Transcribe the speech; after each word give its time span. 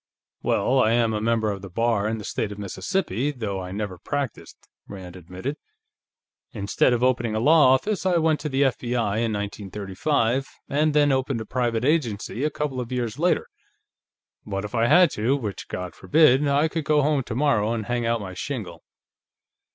"Well, 0.41 0.79
I 0.81 0.93
am 0.93 1.13
a 1.13 1.21
member 1.21 1.51
of 1.51 1.61
the 1.61 1.69
Bar 1.69 2.07
in 2.07 2.17
the 2.17 2.23
State 2.23 2.51
of 2.51 2.57
Mississippi, 2.57 3.29
though 3.29 3.59
I 3.61 3.71
never 3.71 3.99
practiced," 3.99 4.67
Rand 4.87 5.15
admitted. 5.15 5.57
"Instead 6.53 6.91
of 6.91 7.03
opening 7.03 7.35
a 7.35 7.39
law 7.39 7.75
office, 7.75 8.03
I 8.03 8.17
went 8.17 8.39
into 8.43 8.49
the 8.49 8.63
F.B.I., 8.63 9.17
in 9.17 9.31
1935, 9.33 10.47
and 10.67 10.95
then 10.95 11.11
opened 11.11 11.39
a 11.39 11.45
private 11.45 11.85
agency 11.85 12.43
a 12.43 12.49
couple 12.49 12.81
of 12.81 12.91
years 12.91 13.19
later. 13.19 13.45
But 14.43 14.65
if 14.65 14.73
I 14.73 14.87
had 14.87 15.11
to, 15.11 15.37
which 15.37 15.67
God 15.67 15.93
forbid, 15.93 16.47
I 16.47 16.67
could 16.67 16.83
go 16.83 17.03
home 17.03 17.21
tomorrow 17.21 17.71
and 17.71 17.85
hang 17.85 18.03
out 18.07 18.19
my 18.21 18.33
shingle." 18.33 18.81